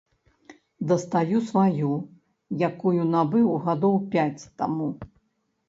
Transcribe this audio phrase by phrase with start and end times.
[0.91, 1.91] Дастаю сваю,
[2.69, 4.93] якую набыў гадоў пяць таму.